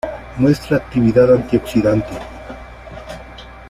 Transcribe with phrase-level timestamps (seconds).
[0.39, 2.17] Muestra actividad antioxidante.